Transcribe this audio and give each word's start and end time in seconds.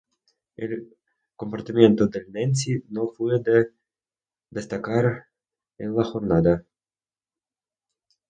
El 0.55 0.97
comportamiento 1.35 2.07
del 2.07 2.31
"Nancy" 2.31 2.83
no 2.89 3.05
fue 3.09 3.39
de 3.39 3.69
destacar 4.49 5.27
en 5.77 5.95
la 5.95 6.03
jornada. 6.03 6.65